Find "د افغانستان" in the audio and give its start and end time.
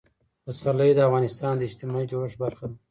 0.95-1.53